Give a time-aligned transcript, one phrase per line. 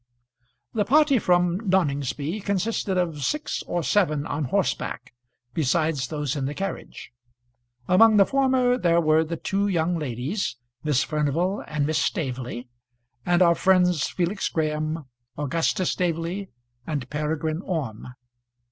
[0.73, 5.13] The party from Noningsby consisted of six or seven on horseback,
[5.53, 7.13] besides those in the carriage.
[7.87, 12.67] Among the former there were the two young ladies, Miss Furnival and Miss Staveley,
[13.27, 15.05] and our friends Felix Graham,
[15.37, 16.49] Augustus Staveley,
[16.87, 18.07] and Peregrine Orme.